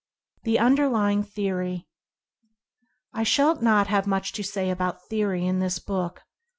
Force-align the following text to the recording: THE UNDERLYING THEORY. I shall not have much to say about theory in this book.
THE 0.45 0.57
UNDERLYING 0.57 1.21
THEORY. 1.25 1.87
I 3.13 3.21
shall 3.21 3.61
not 3.61 3.85
have 3.85 4.07
much 4.07 4.31
to 4.33 4.43
say 4.43 4.71
about 4.71 5.05
theory 5.07 5.45
in 5.45 5.59
this 5.59 5.77
book. 5.77 6.23